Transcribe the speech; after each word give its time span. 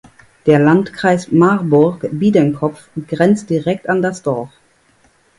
Der 0.47 0.57
Landkreis 0.57 1.31
Marburg-Biedenkopf 1.31 2.87
grenzt 3.07 3.51
direkt 3.51 3.87
an 3.87 4.01
das 4.01 4.23
Dorf. 4.23 4.49